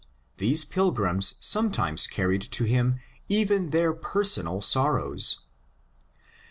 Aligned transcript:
These 0.37 0.65
pilgrims 0.65 1.35
sometimes 1.41 2.07
carried 2.07 2.41
to 2.41 2.63
him 2.63 2.97
even 3.29 3.69
their 3.69 3.93
personal 3.93 4.59
sorrows. 4.59 5.41